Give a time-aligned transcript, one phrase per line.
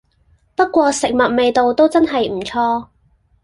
[0.55, 2.87] 不過食物味道都真係唔錯